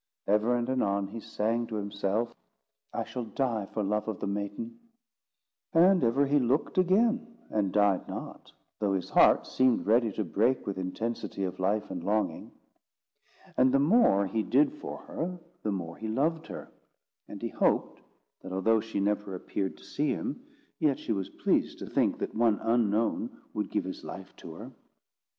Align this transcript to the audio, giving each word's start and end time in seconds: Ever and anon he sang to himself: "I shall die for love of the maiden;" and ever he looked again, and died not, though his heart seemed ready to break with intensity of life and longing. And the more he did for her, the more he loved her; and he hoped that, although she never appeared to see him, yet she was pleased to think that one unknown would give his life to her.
Ever 0.25 0.55
and 0.55 0.67
anon 0.67 1.09
he 1.09 1.19
sang 1.19 1.67
to 1.67 1.75
himself: 1.75 2.33
"I 2.91 3.03
shall 3.03 3.25
die 3.25 3.67
for 3.67 3.83
love 3.83 4.07
of 4.07 4.19
the 4.19 4.25
maiden;" 4.25 4.79
and 5.73 6.03
ever 6.03 6.25
he 6.25 6.39
looked 6.39 6.79
again, 6.79 7.37
and 7.51 7.71
died 7.71 8.07
not, 8.07 8.51
though 8.79 8.93
his 8.93 9.11
heart 9.11 9.45
seemed 9.45 9.85
ready 9.85 10.11
to 10.13 10.23
break 10.23 10.65
with 10.65 10.79
intensity 10.79 11.43
of 11.43 11.59
life 11.59 11.91
and 11.91 12.03
longing. 12.03 12.51
And 13.55 13.71
the 13.71 13.77
more 13.77 14.25
he 14.25 14.41
did 14.41 14.73
for 14.73 14.97
her, 15.03 15.37
the 15.61 15.71
more 15.71 15.97
he 15.97 16.07
loved 16.07 16.47
her; 16.47 16.71
and 17.27 17.39
he 17.39 17.49
hoped 17.49 18.01
that, 18.41 18.51
although 18.51 18.79
she 18.79 18.99
never 18.99 19.35
appeared 19.35 19.77
to 19.77 19.83
see 19.83 20.07
him, 20.09 20.43
yet 20.79 20.97
she 20.97 21.11
was 21.11 21.29
pleased 21.29 21.77
to 21.77 21.85
think 21.85 22.17
that 22.17 22.33
one 22.33 22.57
unknown 22.63 23.29
would 23.53 23.69
give 23.69 23.83
his 23.83 24.03
life 24.03 24.35
to 24.37 24.53
her. 24.55 24.71